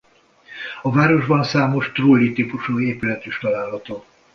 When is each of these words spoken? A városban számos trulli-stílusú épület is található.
A 0.81 0.91
városban 0.91 1.43
számos 1.43 1.91
trulli-stílusú 1.91 2.79
épület 2.79 3.25
is 3.25 3.37
található. 3.37 4.05